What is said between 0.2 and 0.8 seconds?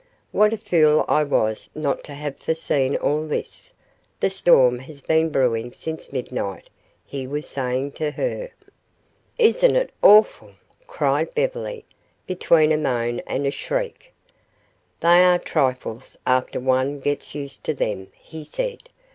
What a